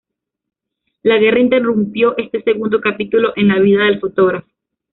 [1.03, 4.47] La guerra interrumpió este segundo capítulo en la vida del fotógrafo.